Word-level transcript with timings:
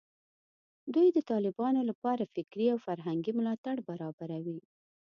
دوی 0.93 1.07
د 1.13 1.19
طالبانو 1.31 1.81
لپاره 1.89 2.23
فکري 2.33 2.67
او 2.73 2.77
فرهنګي 2.85 3.31
ملاتړ 3.39 3.75
برابروي 3.89 4.59